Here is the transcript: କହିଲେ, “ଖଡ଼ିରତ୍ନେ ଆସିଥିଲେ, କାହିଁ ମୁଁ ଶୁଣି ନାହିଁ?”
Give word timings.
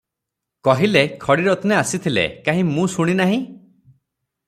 କହିଲେ, 0.67 1.03
“ଖଡ଼ିରତ୍ନେ 1.25 1.79
ଆସିଥିଲେ, 1.83 2.25
କାହିଁ 2.49 2.67
ମୁଁ 2.73 2.91
ଶୁଣି 2.97 3.19
ନାହିଁ?” 3.25 3.41